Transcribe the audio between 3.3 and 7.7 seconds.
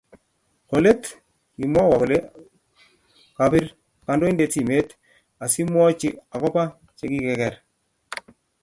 kapir kandoindet simet asiomwochi akopa chekikiker